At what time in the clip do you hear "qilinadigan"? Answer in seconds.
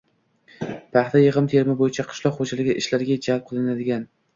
3.51-4.15